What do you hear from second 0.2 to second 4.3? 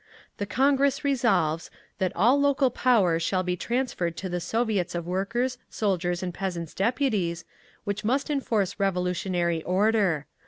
The Congress resolves: that all local power shall be transferred to